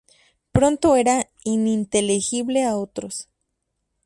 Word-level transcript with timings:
Pronto 0.51 0.95
era 0.95 1.29
ininteligible 1.43 2.63
a 2.65 2.75
otros. 2.75 3.29